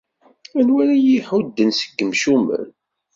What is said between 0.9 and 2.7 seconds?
iyi-iḥudden seg yimcumen?